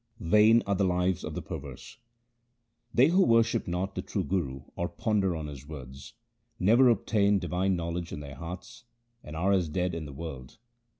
Vain 0.19 0.63
are 0.65 0.73
the 0.73 0.83
lives 0.83 1.23
of 1.23 1.35
the 1.35 1.43
perverse:— 1.43 1.99
They 2.91 3.09
who 3.09 3.23
worship 3.23 3.67
not 3.67 3.93
the 3.93 4.01
true 4.01 4.23
Guru 4.23 4.63
or 4.75 4.89
ponder 4.89 5.35
on 5.35 5.45
his 5.45 5.67
words, 5.67 6.15
Never 6.59 6.89
obtain 6.89 7.37
divine 7.37 7.75
knowledge 7.75 8.11
in 8.11 8.19
their 8.19 8.33
hearts, 8.33 8.85
and 9.23 9.35
are 9.35 9.51
as 9.51 9.69
dead 9.69 9.93
in 9.93 10.05
the 10.07 10.13
world. 10.13 10.57